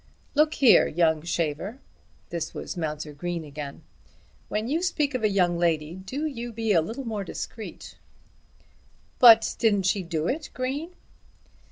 "Look 0.33 0.55
here, 0.55 0.87
young 0.87 1.21
shaver;" 1.21 1.79
this 2.31 2.55
was 2.55 2.75
Mounser 2.75 3.13
Green 3.13 3.43
again; 3.45 3.83
"when 4.49 4.67
you 4.67 4.81
speak 4.81 5.13
of 5.13 5.23
a 5.23 5.29
young 5.29 5.59
lady 5.59 5.93
do 5.93 6.25
you 6.25 6.51
be 6.51 6.71
a 6.73 6.81
little 6.81 7.05
more 7.05 7.23
discreet." 7.23 7.99
"But 9.19 9.55
didn't 9.59 9.83
she 9.83 10.01
do 10.01 10.27
it, 10.27 10.49
Green?" 10.55 10.95